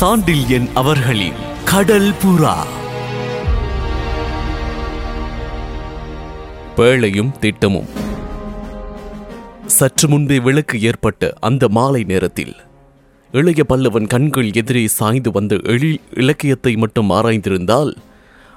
[0.00, 2.54] சாண்டில்யன் அவர்களின் கடல் புறா.
[6.76, 7.86] பேழையும் திட்டமும்.
[9.66, 12.56] சற்று முன்பே விளக்கு ஏற்பட்ட அந்த மாலை நேரத்தில்
[13.32, 17.94] இளைய பல்லவன் கண்கள் எதிரே சாய்ந்து வந்த எழில் இலக்கியத்தை மட்டும் ஆராய்ந்திருந்தால்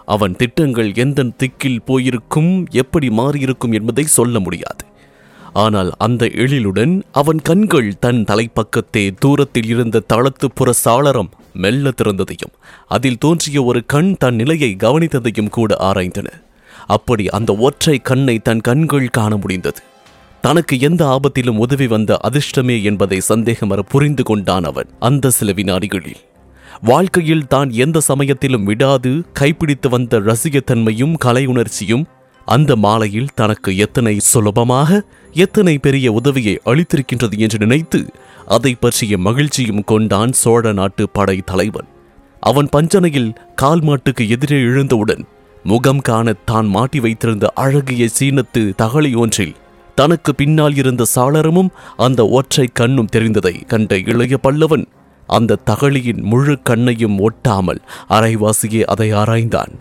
[0.06, 4.86] அவன் திட்டங்கள் எந்த திக்கில் போயிருக்கும் எப்படி மாறியிருக்கும் என்பதை சொல்ல முடியாது.
[5.54, 12.54] ஆனால் அந்த எழிலுடன் அவன் கண்கள் தன் தலைப்பக்கத்தே தூரத்தில் இருந்த தளத்து புற சாளரம் மெல்ல திறந்ததையும்
[12.88, 16.30] அதில் தோன்றிய ஒரு கண் தன் நிலையை கவனித்ததையும் கூட ஆராய்ந்தன.
[16.88, 19.82] அப்படி அந்த ஒற்றை கண்ணை தன் கண்கள் காண முடிந்தது.
[20.42, 26.22] தனக்கு எந்த ஆபத்திலும் உதவி வந்த அதிர்ஷ்டமே என்பதை சந்தேகமற புரிந்து கொண்டான் அவன் அந்த சில வினாடிகளில்.
[26.82, 32.04] வாழ்க்கையில் தான் எந்த சமயத்திலும் விடாது கைப்பிடித்து வந்த ரசிகத்தன்மையும் கலை உணர்ச்சியும்
[32.46, 35.02] அந்த மாலையில் தனக்கு எத்தனை சுலபமாக
[35.34, 38.00] எத்தனை பெரிய உதவியை அளித்திருக்கின்றது என்று நினைத்து
[38.46, 41.88] அதை பற்றிய மகிழ்ச்சியும் கொண்டான் சோழ நாட்டு படை தலைவன்.
[42.40, 45.24] அவன் பஞ்சனையில் கால் மாட்டுக்கு எதிரே எழுந்தவுடன்
[45.64, 49.56] முகம் காண தான் மாட்டி வைத்திருந்த அழகிய சீனத்து தகழி ஒன்றில்
[49.96, 54.86] தனக்கு பின்னால் இருந்த சாளரமும் அந்த ஒற்றை கண்ணும் தெரிந்ததை கண்ட இளைய பல்லவன்
[55.28, 59.74] அந்த தகழியின் முழு கண்ணையும் ஒட்டாமல் அரைவாசியே அதை ஆராய்ந்தான்.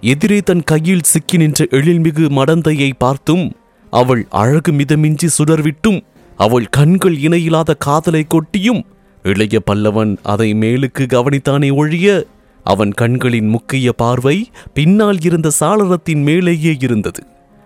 [0.00, 3.56] எதிரே தன் கையில் சிக்கி நின்ற எழில்மிகு மடந்தையை பார்த்தும்
[3.90, 6.00] அவள் அழகு மிதமின்றி சுடர்விட்டும்
[6.36, 8.84] அவள் கண்கள் இணையில்லாத காதலை கொட்டியும்
[9.22, 12.26] இளைய பல்லவன் அதை மேலுக்கு கவனித்தானே ஒழிய
[12.64, 17.22] அவன் கண்களின் முக்கிய பார்வை பின்னால் இருந்த சாளரத்தின் மேலேயே இருந்தது.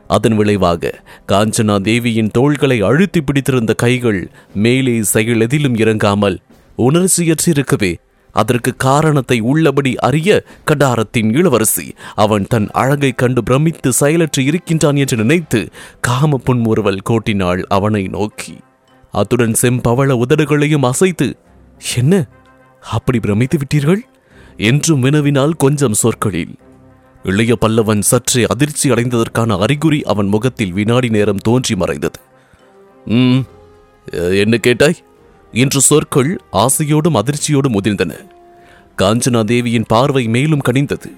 [0.06, 6.38] அதன் விளைவாக காஞ்சனா தேவியின் தோள்களை அழுத்தி பிடித்திருந்த கைகள் மேலே செயல் எதிலும் இறங்காமல்
[6.78, 7.96] உணர்ச்சியற்றிருக்கவே
[8.32, 10.30] அதற்கு காரணத்தை உள்ளபடி அறிய
[10.70, 15.60] கடாரத்தின் இளவரசி அவன் தன் அழகை கண்டு பிரமித்து செயலற்று இருக்கின்றான் என்று நினைத்து
[16.00, 18.54] காம புன்முறுவல் கோட்டினாள் அவனை நோக்கி.
[19.14, 21.28] அத்துடன் செம்பவள உதடுகளையும் அசைத்து
[21.96, 22.14] என்ன?
[22.82, 24.02] அப்படி பிரமித்து விட்டீர்கள்?
[24.70, 26.54] என்றும் வினவினால் கொஞ்சம் சொற்களில்.
[27.24, 32.20] இளைய பல்லவன் சற்றே அதிர்ச்சி அடைந்ததற்கான அறிகுறி அவன் முகத்தில் வினாடி நேரம் தோன்றி மறைந்தது.
[34.42, 34.98] என்ன கேட்டாய்?
[35.52, 38.12] இன்று சொற்கள் ஆசையோடும் அதிர்ச்சியோடும் முதிர்ந்தன
[38.98, 41.12] காஞ்சனா தேவியின் பார்வை மேலும் கனிந்தது.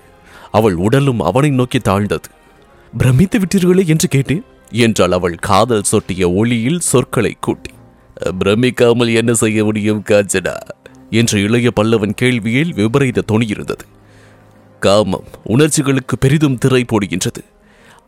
[0.51, 2.29] அவள் உடலும் அவனை நோக்கி தாழ்ந்தது.
[2.99, 7.71] பிரமித்து விட்டீர்களே என்று கேட்டேன் என்றாள் அவள் காதல் சொட்டிய ஒளியில் சொற்களை கூட்டி.
[8.39, 10.55] பிரமிக்காமல் என்ன செய்ய முடியும் காஞ்சனா?
[11.11, 13.49] என்ற இளைய பல்லவன் கேள்வியில் விபரீத தொனி
[14.81, 17.45] காமம் உணர்ச்சிகளுக்கு பெரிதும் திரை போடுகின்றது.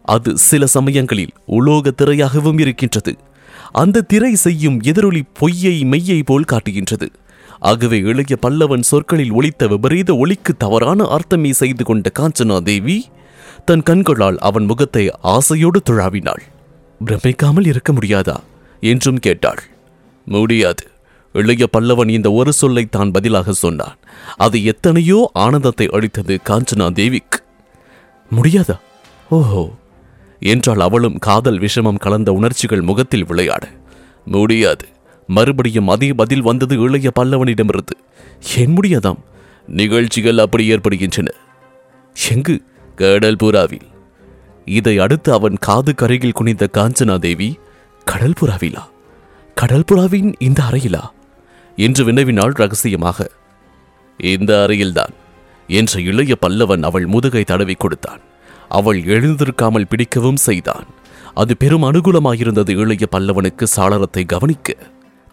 [0.03, 3.17] அது சில சமயங்களில் உலோக திரையாகவும் இருக்கின்றது.
[3.73, 7.09] அந்த திரை செய்யும் எதிரொலி பொய்யை மெய்யை போல் காட்டுகின்றது.
[7.59, 13.05] ஆகவே இளைய பல்லவன் சொற்களில் ஒழித்த விபரீத ஒளிக்கு தவறான அர்த்தமே செய்து கொண்ட காஞ்சனா தேவி
[13.65, 16.43] தன் கண்களால் அவன் முகத்தை ஆசையோடு துழாவினாள்.
[17.05, 18.37] பிரமிக்காமல் இருக்க முடியாதா?
[18.81, 19.63] என்றும் கேட்டாள்.
[20.27, 20.85] முடியாது.
[21.33, 23.97] இளைய பல்லவன் இந்த ஒரு சொல்லை தான் பதிலாக சொன்னான்.
[24.37, 27.39] அது எத்தனையோ ஆனந்தத்தை அளித்தது காஞ்சனா தேவிக்கு.
[28.31, 28.79] முடியாதா?
[29.31, 29.75] ஓஹோ!
[30.45, 33.69] என்றால் அவளும் காதல் விஷமம் கலந்த உணர்ச்சிகள் முகத்தில் விளையாட.
[34.25, 34.87] முடியாது.
[35.27, 37.97] மறுபடியும் அதே பதில் வந்தது இளைய பல்லவனிடமிருந்து.
[38.57, 39.19] ஏன் முடியாதாம்?
[39.67, 41.35] நிகழ்ச்சிகள் அப்படி ஏற்படுகின்றன.
[42.31, 42.63] எங்கு?
[42.97, 43.87] கடல் புறாவில்
[44.65, 47.59] இதை அடுத்து அவன் காது கரையில் குனிந்த காஞ்சனா தேவி
[48.05, 48.83] கடல் புறாவிலா
[49.55, 51.01] கடல் புறாவின் இந்த அறையிலா?
[51.77, 53.31] என்று வினவினாள் ரகசியமாக.
[54.19, 55.13] இந்த அறையில்தான்.
[55.69, 58.21] என்ற இளைய பல்லவன் அவள் முதுகை தடவி கொடுத்தான்.
[58.79, 60.87] அவள் எழுந்திருக்காமல் பிடிக்கவும் செய்தான்.
[61.35, 64.77] அது பெரும் அனுகூலமாயிருந்தது இளைய பல்லவனுக்கு சாளரத்தை கவனிக்க.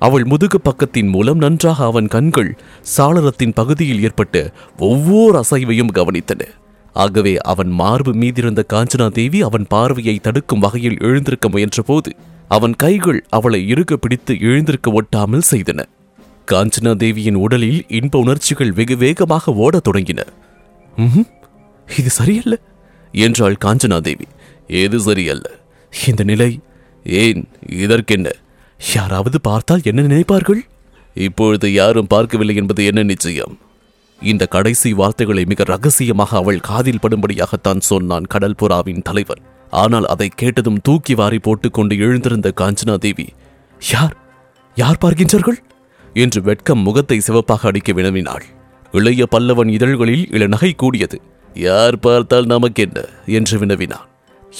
[0.02, 2.52] அவள் முதுகு பக்கத்தின் மூலம் நன்றாக அவன் கண்கள்
[2.96, 4.35] சாளரத்தின் பகுதியில் ஏற்பட்ட
[4.79, 6.41] ஒவ்வொரு அசைவையும் கவனித்தன.
[6.96, 12.12] ஆகவே அவன் மார்பு மீதிருந்த காஞ்சனா தேவி அவன் பார்வையை தடுக்கும் வகையில் எழுந்திருக்க முயன்றபோது
[12.47, 15.79] அவன் கைகள் அவளை இறுக பிடித்து எழுந்திருக்க ஒட்டாமல் செய்தன.
[16.52, 20.19] காஞ்சனா தேவியின் உடலில் இன்ப உணர்ச்சிகள் வெகு வேகமாக ஓடத் தொடங்கின.
[22.00, 22.56] இது சரியல்ல.
[23.12, 24.26] என்றாள் காஞ்சனா தேவி
[24.68, 25.50] ஏது சரியல்ல.
[26.08, 26.60] இந்த நிலை
[27.04, 28.30] ஏன் இதற்கென்ன?
[28.94, 30.62] யாராவது பார்த்தால் என்ன நினைப்பார்கள்?
[31.14, 33.59] இப்பொழுது யாரும் பார்க்கவில்லை என்பது என்ன நிச்சயம்?
[34.22, 39.03] இந்த கடைசி வார்த்தைகளை மிக ரகசியமாக அவள் காதில் படும்படியாகத்தான் சொன்னான் கடல் புறாவின்
[39.70, 43.28] ஆனால் அதை கேட்டதும் தூக்கி வாரி போட்டுக்கொண்டு எழுந்திருந்த காஞ்சனா தேவி
[43.90, 44.16] யார்?
[44.76, 45.59] யார் பார்க்கின்றார்கள்?
[46.14, 48.44] என்று வெட்கம் முகத்தை சிவப்பாக அடிக்க வினவினாள்.
[48.91, 51.22] இளைய பல்லவன் இதழ்களில் இள நகை கூடியது.
[51.53, 54.08] யார் பார்த்தால் நமக்கு என்ன என்று வினவினான்.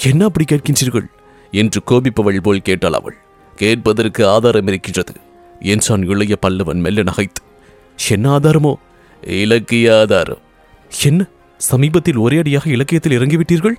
[0.04, 1.06] என்ன அப்படி கேட்கின்றீர்கள்?
[1.52, 3.16] என்று கோபிப்பவள் போல் கேட்டாள் அவள்.
[3.56, 5.14] கேட்பதற்கு ஆதாரம் இருக்கின்றது.
[5.60, 7.44] என்றான் இளைய பல்லவன் மெல்ல நகைத்து.
[8.10, 8.74] என்ன ஆதாரமோ?
[9.22, 10.38] இலக்கிய ஆதாரம்.
[11.04, 11.26] என்ன?
[11.58, 13.74] சமீபத்தில் ஒரே அடியாக இலக்கியத்தில் இறங்கிவிட்டீர்கள்?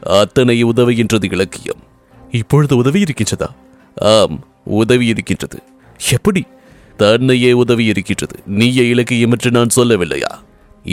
[0.00, 1.82] அத்தனை உதவுகின்றது இலக்கியம்.
[2.30, 3.48] இப்பொழுது உதவி இருக்கின்றதா?
[3.94, 5.62] ஆம் உதவி இருக்கின்றது.
[6.10, 6.46] எப்படி?
[6.96, 8.40] தன்னையே உதவி இருக்கின்றது.
[8.46, 10.38] நீயே இலக்கியம் என்று நான் சொல்லவில்லையா?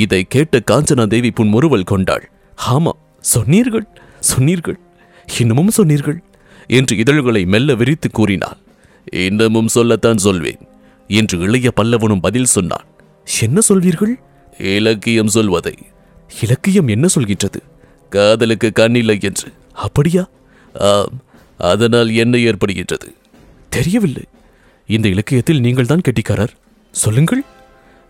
[0.02, 2.26] இதை கேட்ட காஞ்சனா தேவி புன்முறுவல் கொண்டாள்.
[2.72, 3.88] ஆமா சொன்னீர்கள்
[4.20, 4.80] சொன்னீர்கள்
[5.40, 6.20] இன்னமும் சொன்னீர்கள்
[6.68, 8.60] என்று இதழ்களை மெல்ல விரித்து கூறினாள்.
[9.12, 10.62] இன்னமும் சொல்லத்தான் சொல்வேன்
[11.08, 12.88] என்று இளைய பல்லவனும் பதில் சொன்னான்.
[13.42, 14.14] என்ன சொல்வீர்கள்?
[14.60, 15.76] இலக்கியம் சொல்வதை.
[16.42, 17.60] இலக்கியம் என்ன சொல்கின்றது?
[18.10, 19.50] காதலுக்கு கண்ணில்லை என்று.
[19.74, 20.24] அப்படியா?
[20.76, 21.18] ஆம்
[21.58, 23.10] அதனால் என்ன ஏற்படுகின்றது?
[23.70, 24.26] தெரியவில்லை.
[24.90, 26.54] இந்த இலக்கியத்தில் நீங்கள் தான் கெட்டிக்காரர்.
[26.92, 27.44] சொல்லுங்கள்.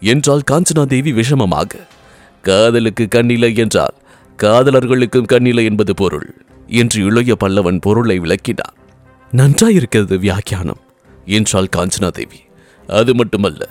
[0.03, 1.71] என்றால் காஞ்சனா தேவி விஷமமாக.
[2.43, 3.95] காதலுக்கு கண்ணில்லை என்றால்
[4.39, 6.29] காதலர்களுக்கும் கண்ணில்லை என்பது பொருள்
[6.81, 8.77] என்று இளைய பல்லவன் பொருளை விளக்கினான்.
[9.31, 10.81] நன்றாயிருக்கிறது வியாக்கியானம்
[11.27, 12.39] என்றாள் காஞ்சனா தேவி
[12.89, 13.61] அது மட்டுமல்ல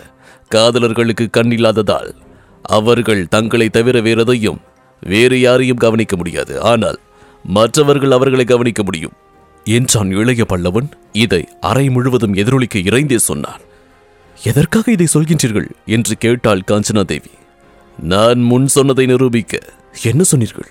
[0.50, 2.11] காதலர்களுக்கு கண்ணில்லாததால்
[2.64, 4.61] அவர்கள் தங்களை தவிர வேறெதையும்
[5.02, 6.55] வேறு யாரையும் கவனிக்க முடியாது.
[6.62, 6.99] ஆனால்
[7.44, 9.17] மற்றவர்கள் அவர்களை கவனிக்க முடியும்
[9.67, 10.88] என்றான் இளைய பல்லவன்.
[11.25, 13.62] இதை அறை முழுவதும் எதிரொலிக்க இறைந்தே சொன்னான்.
[14.44, 15.70] எதற்காக இதை சொல்கின்றீர்கள்?
[15.87, 17.31] என்று கேட்டாள் காஞ்சனா தேவி
[17.99, 19.58] நான் முன் சொன்னதை நிரூபிக்க
[20.02, 20.70] என்ன சொன்னீர்கள்?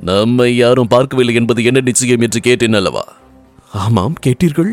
[0.00, 3.16] நம்மை யாரும் பார்க்கவில்லை என்பது என்ன நிச்சயம் என்று கேட்டேன் அல்லவா?
[3.72, 4.72] ஆமாம் கேட்டீர்கள்.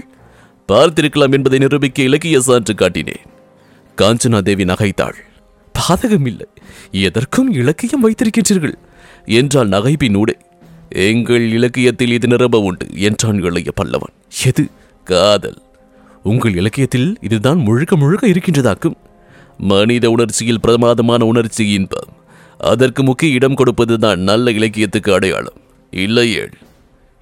[0.68, 3.26] பார்த்திருக்கலாம் என்பதை நிரூபிக்க இலக்கிய சான்று காட்டினேன்.
[3.98, 5.14] காஞ்சனா தேவி நகைத்தாள்.
[5.76, 6.46] பாதகமில்லை.
[6.92, 8.74] எதற்கும் இலக்கியம் வைத்திருக்கின்றீர்கள்?
[9.26, 10.34] என்றால் நகைப்பினூடே
[10.90, 14.16] எங்கள் இலக்கியத்தில் இது நிரம்ப உண்டு என்றான் இளைய பல்லவன்.
[14.46, 14.68] எது?
[15.04, 15.62] காதல்.
[16.28, 18.98] உங்கள் இலக்கியத்தில் இதுதான் முழுக்க முழுக்க இருக்கின்றதாக்கும்.
[19.58, 22.12] மனித உணர்ச்சியில் பிரமாதமான உணர்ச்சி இன்பம்.
[22.60, 25.60] அதற்கு முக்கிய இடம் கொடுப்பதுதான் நல்ல இலக்கியத்துக்கு அடையாளம்.
[25.94, 26.54] இல்லையேள்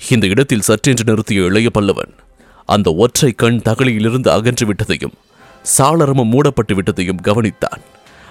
[0.09, 2.13] இந்த இடத்தில் சற்றென்று நிறுத்திய இளைய பல்லவன்
[2.65, 5.15] அந்த ஒற்றை கண் தகலியிலிருந்து அகன்று விட்டதையும்
[5.77, 7.81] சாளரமும் மூடப்பட்டு விட்டதையும் கவனித்தான்.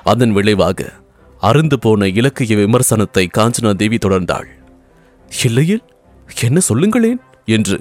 [0.05, 0.93] அதன் விளைவாக
[1.41, 4.49] அருந்து போன இலக்கிய விமர்சனத்தை காஞ்சனா தேவி தொடர்ந்தாள்.
[5.45, 5.83] இல்லையில்
[6.41, 7.21] என்ன சொல்லுங்களேன்?
[7.47, 7.77] என்று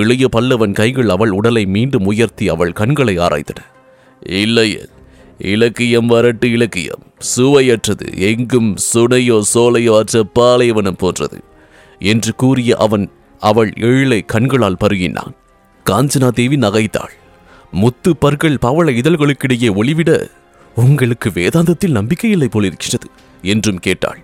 [0.00, 3.60] இளைய பல்லவன் கைகள் அவள் உடலை மீண்டும் உயர்த்தி அவள் கண்களை ஆராய்ந்தன.
[4.42, 4.90] இல்லையல்
[5.52, 7.02] இலக்கியம் வரட்டு இலக்கியம்.
[7.36, 8.06] சுவையற்றது.
[8.30, 11.38] எங்கும் சுனையோ சோலையோ அற்ற பாலைவனம் போன்றது
[12.00, 13.06] என்று கூறிய அவன்
[13.42, 15.34] அவள் எழிலை கண்களால் பருகினான்.
[15.86, 17.14] காஞ்சனா தேவி நகைத்தாள்.
[17.72, 20.10] முத்து பற்கள் பவள இதழ்களுக்கிடையே ஒளிவிட
[20.76, 23.08] உங்களுக்கு வேதாந்தத்தில் நம்பிக்கை இல்லை போலிருக்கிறது
[23.42, 24.20] என்றும் கேட்டாள்.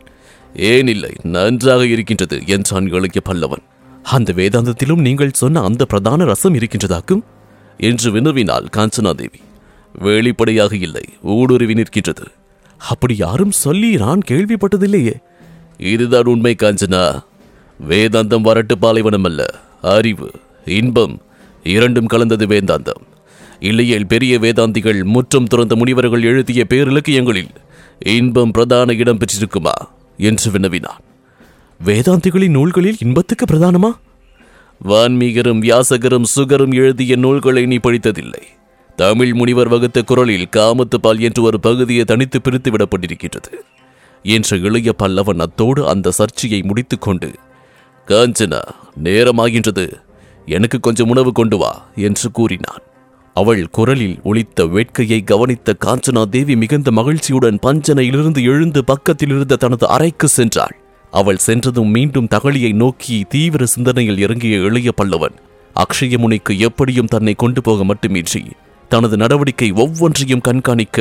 [0.71, 3.65] ஏன் இல்லை நன்றாக இருக்கின்றது என்றான் இளைய பல்லவன்.
[4.03, 7.23] அந்த வேதாந்தத்திலும் நீங்கள் சொன்ன அந்த பிரதான ரசம் இருக்கின்றதாக்கும்?
[7.79, 9.41] என்று வினவினாள் காஞ்சனா தேவி
[9.93, 12.27] வெளிப்படையாக இல்லை ஊடுருவி நிற்கின்றது.
[12.79, 15.15] அப்படி யாரும் சொல்லி நான் கேள்விப்பட்டதில்லையே.
[15.79, 17.25] இதுதான் உண்மை காஞ்சனா.
[17.89, 20.31] வேதாந்தம் வரட்டு பாலைவனம் அல்ல அறிவு
[20.65, 21.23] இன்பம்
[21.65, 23.03] இரண்டும் கலந்தது வேதாந்தம்.
[23.61, 27.51] இல்லையேல் பெரிய வேதாந்திகள் முற்றம் துறந்த முனிவர்கள் எழுதிய பேரிலக்கியங்களில்
[27.99, 29.73] இன்பம் பிரதான இடம் பெற்றிருக்குமா?
[30.17, 31.01] என்று வினவினான்
[31.85, 33.91] வேதாந்திகளின் நூல்களில் இன்பத்துக்கு பிரதானமா?
[34.85, 38.43] வான்மீகரும் வியாசகரும் சுகரும் எழுதிய நூல்களை நீ படித்ததில்லை.
[38.97, 43.53] தமிழ் முனிவர் வகுத்த குரலில் காமத்துப்பால் என்று ஒரு பகுதியை தனித்து பிரித்து விடப்பட்டிருக்கின்றது.
[44.23, 47.31] என்ற இளைய பல்லவன் அத்தோடு அந்த சர்ச்சையை முடித்துக்கொண்டு
[48.07, 48.61] காஞ்சனா
[49.03, 49.93] நேரமாகின்றது.
[50.47, 52.83] எனக்கு கொஞ்சம் உணவு கொண்டு வா என்று கூறினான்.
[53.35, 60.29] அவள் குரலில் ஒளித்த வேட்கையை கவனித்த காஞ்சனா தேவி மிகுந்த மகிழ்ச்சியுடன் பஞ்சனையிலிருந்து எழுந்து பக்கத்தில் இருந்த தனது அறைக்கு
[60.37, 60.81] சென்றாள்.
[61.13, 65.37] அவள் சென்றதும் மீண்டும் தகழியை நோக்கி தீவிர சிந்தனையில் இறங்கிய இளைய பல்லவன்
[65.77, 68.43] அக்ஷயமுனிக்கு எப்படியும் தன்னை கொண்டு போக மட்டுமின்றி
[68.91, 70.99] தனது நடவடிக்கை ஒவ்வொன்றையும் கண்காணிக்க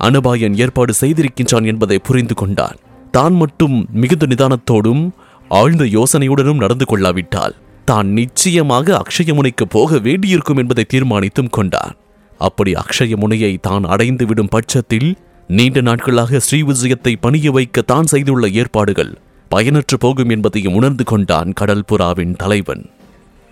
[0.00, 2.78] அனுபாயன் ஏற்பாடு செய்திருக்கின்றான் என்பதை புரிந்து கொண்டான்.
[3.10, 5.04] தான் மட்டும் மிகுந்த நிதானத்தோடும்
[5.50, 11.94] ஆழ்ந்த யோசனையுடனும் நடந்து கொள்ளாவிட்டால் தான் நிச்சயமாக அக்ஷயமுனைக்கு போக வேண்டியிருக்கும் என்பதை தீர்மானித்தும் கொண்டான்.
[12.40, 15.08] அப்படி அக்ஷயமுனையை தான் அடைந்து விடும் பட்சத்தில்
[15.48, 19.12] நீண்ட நாட்களாக ஸ்ரீவிஜயத்தை பணிய வைக்க தான் செய்துள்ள ஏற்பாடுகள்
[19.52, 22.82] பயனற்று போகும் என்பதையும் உணர்ந்து கொண்டான் கடல்புறாவின் தலைவன்.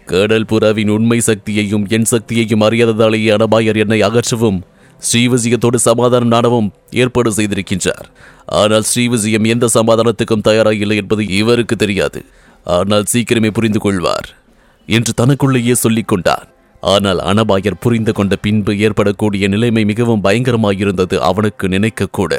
[0.06, 4.58] கடல்புறாவின் உண்மை சக்தியையும் என் சக்தியையும் அறியாததாலேயே அனபாயர் என்னை அகற்றவும்
[5.02, 8.06] ஸ்ரீவிஜயத்தோடு சமாதானம் நாடவும் ஏற்பாடு செய்திருக்கின்றார்.
[8.60, 12.20] ஆனால் ஸ்ரீவிஜயம் எந்த சமாதானத்துக்கும் தயாராக இல்லை என்பது இவருக்கு தெரியாது.
[12.76, 14.28] ஆனால் சீக்கிரமே புரிந்து கொள்வார்
[14.88, 16.46] என்று தனக்குள்ளேயே சொல்லிக் கொண்டான்.
[16.82, 22.32] ஆனால் அனபாயர் புரிந்து கொண்ட பின்பு ஏற்படக்கூடிய நிலைமை மிகவும் பயங்கரமாயிருந்தது அவனுக்கு நினைக்கக்கூட.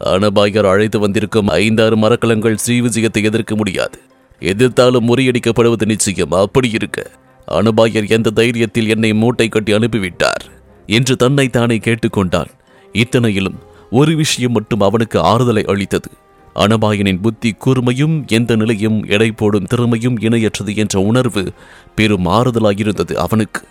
[0.00, 3.98] அனபாயர் அழைத்து வந்திருக்கும் ஐந்தாறு மரக்கலங்கள் ஸ்ரீவிஜயத்தை எதிர்க்க முடியாது.
[4.40, 6.30] எதிர்த்தாலும் முறியடிக்கப்படுவது நிச்சயம்.
[6.30, 7.10] அப்படி இருக்க.
[7.50, 10.44] அனுபாயர் எந்த தைரியத்தில் என்னை மூட்டை கட்டி அனுப்பிவிட்டார்?
[10.86, 12.46] என்று தன்னை தானே கேட்டுக்கொண்டான்.
[12.92, 13.54] இத்தனையிலும்
[13.90, 16.10] ஒரு விஷயம் மட்டும் அவனுக்கு ஆறுதலை அளித்தது.
[16.54, 21.52] அனபாயனின் புத்தி கூர்மையும் எந்த நிலையும் எடை போடும் திறமையும் இணையற்றது என்ற உணர்வு
[21.94, 23.62] பெரும் ஆறுதலாயிருந்தது அவனுக்கு.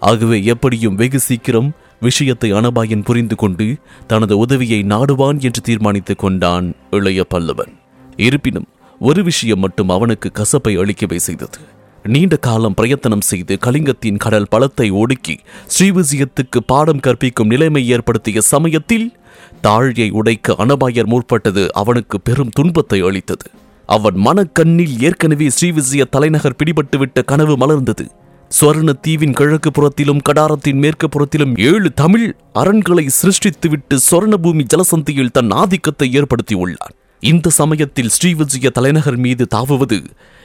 [0.00, 3.76] ஆகவே எப்படியும் வெகு சீக்கிரம் விஷயத்தை அனபாயன் புரிந்து கொண்டு
[4.06, 7.72] தனது உதவியை நாடுவான் என்று தீர்மானித்துக் கொண்டான் இளைய பல்லவன்.
[8.16, 8.66] இருப்பினும்
[8.98, 11.58] ஒரு விஷயம் மட்டும் அவனுக்கு கசப்பை அளிக்கவே செய்தது.
[12.02, 15.38] நீண்ட காலம் பிரயத்தனம் செய்து கலிங்கத்தின் கடல் பலத்தை ஒடுக்கி
[15.78, 19.16] ஸ்ரீவிஜயத்துக்கு பாடம் கற்பிக்கும் நிலைமை ஏற்படுத்திய சமயத்தில்
[19.62, 23.50] தாழியை உடைக்க அனபாயர் முற்பட்டது அவனுக்கு பெரும் துன்பத்தை அளித்தது.
[23.86, 28.06] அவன் மனக்கண்ணில் ஏற்கனவே ஸ்ரீவிஜய தலைநகர் பிடிபட்டுவிட்ட கனவு மலர்ந்தது.
[28.50, 36.08] சுவர்ண தீவின் கிழக்கு புறத்திலும் கடாரத்தின் மேற்கு புறத்திலும் ஏழு தமிழ் அரண்களை சிருஷ்டித்துவிட்டு சுவர்ணபூமி ஜலசந்தியில் தன் ஆதிக்கத்தை
[36.20, 39.98] ஏற்படுத்தியுள்ளார் இந்த சமயத்தில் ஸ்ரீவிஜய தலைநகர் மீது தாவுவது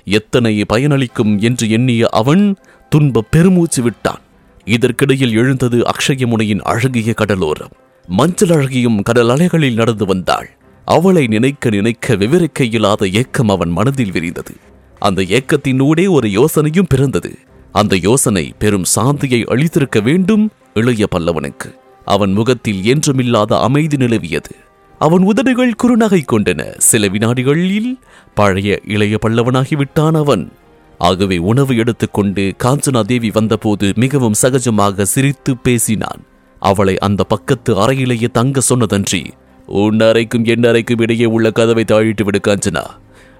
[0.03, 2.57] எத்தனை பயனளிக்கும் என்று எண்ணிய அவன்
[2.89, 4.21] துன்ப பெருமூச்சு விட்டான்.
[4.65, 7.73] இதற்கிடையில் எழுந்தது அக்ஷயமுனையின் அழகிய கடலோரம்.
[8.07, 10.49] மஞ்சள் அழகியும் கடல் அலைகளில் நடந்து வந்தாள்.
[10.85, 14.55] அவளை நினைக்க நினைக்க விவரிக்க இயலாத ஏக்கம் அவன் மனதில் விரிந்தது.
[14.99, 17.37] அந்த ஏக்கத்தினூடே ஒரு யோசனையும் பிறந்தது.
[17.73, 21.69] அந்த யோசனை பெரும் சாந்தியை அளித்திருக்க வேண்டும் இளைய பல்லவனுக்கு.
[22.05, 24.53] அவன் முகத்தில் என்றுமில்லாத அமைதி நிலவியது.
[24.99, 26.77] அவன் உதடுகள் குறுநகை கொண்டன.
[26.77, 27.99] சில வினாடிகளில்
[28.33, 30.51] பழைய இளைய பல்லவனாகிவிட்டான் அவன்.
[30.97, 36.21] ஆகவே உணவு எடுத்துக்கொண்டு காஞ்சனா தேவி வந்தபோது மிகவும் சகஜமாக சிரித்து பேசினான்.
[36.59, 39.23] அவளை அந்த பக்கத்து அறையிலேயே தங்க சொன்னதன்றி
[39.65, 42.83] உன் அறைக்கும் என் அறைக்கும் இடையே உள்ள கதவை தாழிட்டு விடு காஞ்சனா.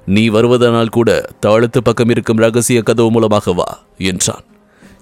[0.06, 4.44] நீ வருவதனால் கூட தாழத்து பக்கம் இருக்கும் ரகசிய கதவு மூலமாக வா என்றான்.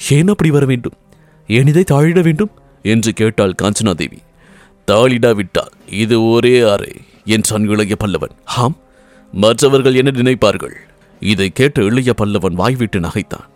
[0.09, 0.93] ஏன் அப்படி வர வேண்டும்?
[1.47, 2.49] ஏன் இதை தாழிட வேண்டும்?
[2.83, 4.17] என்று கேட்டாள் காஞ்சனா தேவி.
[4.87, 6.91] தாளிடாவிட்டால் இது ஒரே அறை
[7.25, 8.31] என்றான் இளைய பல்லவன்.
[8.45, 8.77] ஆம்.
[9.31, 10.73] மற்றவர்கள் என்ன நினைப்பார்கள்?
[11.19, 13.49] இதை கேட்ட இளைய பல்லவன் வாய்விட்டு நகைத்தான்.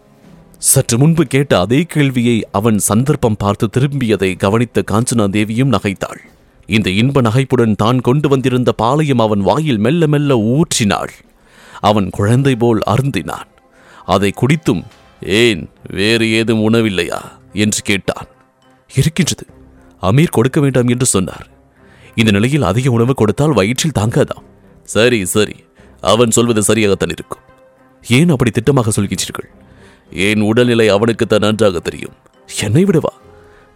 [0.57, 6.19] சற்று முன்பு கேட்ட அதே கேள்வியை அவன் சந்தர்ப்பம் பார்த்து திரும்பியதை கவனித்த காஞ்சனா தேவியும் நகைத்தாள்.
[6.65, 11.09] இந்த இன்ப நகைப்புடன் தான் கொண்டு வந்திருந்த பாலையும் அவன் வாயில் மெல்ல மெல்ல ஊற்றினாள்.
[11.85, 13.49] அவன் குழந்தை போல் அருந்தினான்.
[14.05, 14.83] அதை குடித்தும்
[15.21, 17.21] ஏன் வேறு ஏதும் உணவில்லையா?
[17.53, 18.27] என்று கேட்டான்.
[18.95, 19.45] இருக்கின்றது.
[20.01, 21.47] அமீர் கொடுக்க வேண்டாம் என்று சொன்னார்.
[22.15, 24.43] இந்த நிலையில் அதிக உணவு கொடுத்தால் வயிற்றில் தாங்காதாம்.
[24.83, 25.55] சரி சரி.
[26.01, 27.39] அவன் சொல்வது சரியாகத்தான் இருக்கும்.
[28.09, 29.49] ஏன் அப்படி திட்டமாக சொல்கின்றீர்கள்?
[30.09, 32.13] என் உடல்நிலை அவனுக்குத்தான் நன்றாக தெரியும்?
[32.61, 33.13] என்னை விடவா?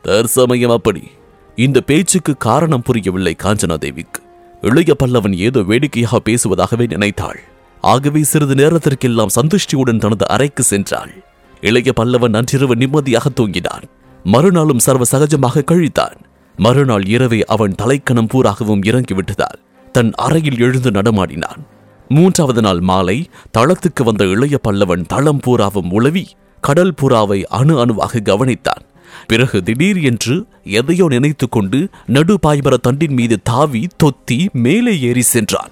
[0.01, 1.11] தற்சமயம் அப்படி.
[1.55, 4.21] இந்த பேச்சுக்கு காரணம் புரியவில்லை காஞ்சனா தேவிக்கு.
[4.61, 7.39] இளைய பல்லவன் ஏதோ வேடிக்கையாக பேசுவதாகவே நினைத்தாள்.
[7.81, 11.23] ஆகவே சிறிது நேரத்திற்கெல்லாம் சந்துஷ்டியுடன் தனது அறைக்கு சென்றாள்.
[11.61, 13.83] இளைய பல்லவன் அன்றிரவு நிம்மதியாக தூங்கினான்.
[14.23, 16.15] மறுநாளும் சர்வ சகஜமாக கழித்தான்.
[16.57, 19.59] மறுநாள் இரவே அவன் தலைக்கணம் பூராகவும் இறங்கிவிட்டதால்
[19.91, 21.65] தன் அறையில் எழுந்து நடமாடினான்.
[22.07, 26.27] மூன்றாவது நாள் மாலை தளத்துக்கு வந்த இளைய பல்லவன் தளம் பூராவும் உளவி
[26.61, 28.87] கடல் புறாவை அணு அணுவாக கவனித்தான்.
[29.27, 35.69] பிறகு திடீர் என்று எதையோ நினைத்துக் கொண்டு நடு பாய்மர தண்டின் மீது தாவி தொத்தி மேலே ஏறி சென்றான்.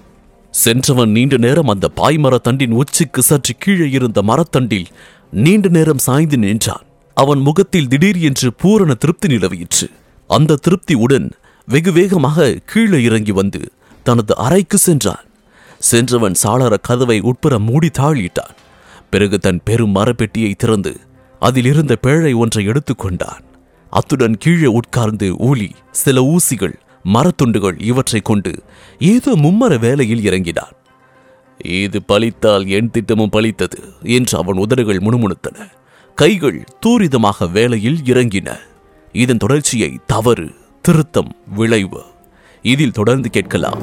[0.54, 4.86] சென்றவன் நீண்ட நேரம் அந்த பாய்மர தண்டின் உச்சிக்கு சற்று கீழே இருந்த மரத்தண்டில்
[5.30, 6.84] நீண்ட நேரம் சாய்ந்து நின்றான்.
[7.16, 9.86] அவன் முகத்தில் திடீர் என்று பூரண திருப்தி நிலவியிற்று
[10.30, 11.30] அந்த திருப்தியுடன்
[11.68, 13.60] வெகு வேகமாக கீழே இறங்கி வந்து
[14.02, 15.24] தனது அறைக்கு சென்றான்.
[15.78, 18.56] சென்றவன் சாளர கதவை உட்புற மூடி தாழிட்டான்
[19.10, 20.92] பிறகு தன் பெரும் மரப்பெட்டியை திறந்து
[21.42, 23.42] அதில் இருந்த பேழை ஒன்றை எடுத்துக்கொண்டான்.
[23.90, 26.74] அத்துடன் கீழே உட்கார்ந்து ஊலி சில ஊசிகள்
[27.14, 28.52] மரத்துண்டுகள் இவற்றை கொண்டு
[28.98, 30.74] ஏதோ மும்மர வேலையில் இறங்கினான்
[31.64, 35.56] இது பலித்தால் என் திட்டமும் பலித்தது என்று அவன் உதடுகள் முணுமுணுத்தன.
[36.14, 38.48] கைகள் தூரிதமாக வேலையில் இறங்கின.
[39.12, 42.02] இதன் தொடர்ச்சியை தவறு திருத்தம் விளைவு
[42.62, 43.82] இதில் தொடர்ந்து கேட்கலாம்.